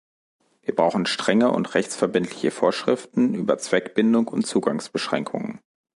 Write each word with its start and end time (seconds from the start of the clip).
Wir 0.63 0.73
brauchen 0.73 1.05
strenge 1.05 1.51
und 1.51 1.75
rechtsverbindliche 1.75 2.49
Vorschriften 2.49 3.35
über 3.35 3.59
Zweckbindung 3.59 4.29
und 4.29 4.47
Zugangsbeschränkungen. 4.47 5.59